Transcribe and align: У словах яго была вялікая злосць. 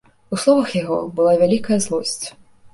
У 0.35 0.39
словах 0.43 0.73
яго 0.77 0.97
была 1.21 1.37
вялікая 1.45 1.79
злосць. 1.87 2.25